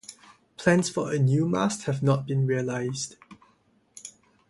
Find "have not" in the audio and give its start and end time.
1.83-2.25